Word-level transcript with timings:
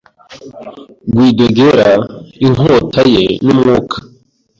Guidoguerra 1.15 1.91
inkota 2.45 3.01
ye 3.13 3.23
numwuka 3.43 3.95